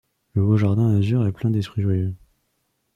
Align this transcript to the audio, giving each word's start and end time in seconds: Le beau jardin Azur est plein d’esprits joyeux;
Le 0.33 0.41
beau 0.43 0.57
jardin 0.57 0.97
Azur 0.97 1.27
est 1.27 1.31
plein 1.31 1.51
d’esprits 1.51 1.83
joyeux; 1.83 2.15